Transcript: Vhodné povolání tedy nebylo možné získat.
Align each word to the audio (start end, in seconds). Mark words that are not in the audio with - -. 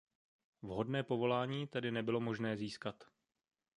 Vhodné 0.61 1.03
povolání 1.03 1.67
tedy 1.67 1.91
nebylo 1.91 2.19
možné 2.19 2.57
získat. 2.57 3.03